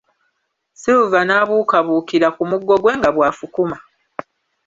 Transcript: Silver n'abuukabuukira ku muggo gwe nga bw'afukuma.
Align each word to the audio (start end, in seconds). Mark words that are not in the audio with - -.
Silver 0.81 1.23
n'abuukabuukira 1.25 2.27
ku 2.35 2.41
muggo 2.49 2.73
gwe 2.81 2.93
nga 2.97 3.09
bw'afukuma. 3.15 3.77